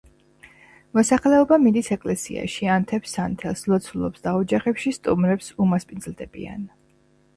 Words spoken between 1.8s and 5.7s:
ეკლესიაში, ანთებს სანთელს, ლოცულობს და ოჯახებში სტუმრებს